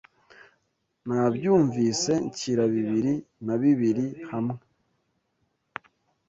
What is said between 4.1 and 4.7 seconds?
hamwe.